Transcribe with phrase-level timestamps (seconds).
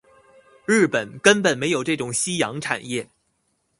[0.65, 3.07] 日本根本沒有這種夕陽產業